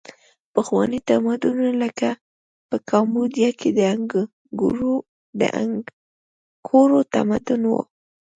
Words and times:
پخواني 0.53 0.99
تمدنونه 1.09 1.73
لکه 1.83 2.09
په 2.69 2.77
کامبودیا 2.89 3.49
کې 3.59 3.69
د 3.77 3.79
انګکور 5.63 6.89
تمدن 7.13 7.61
و. 7.67 7.73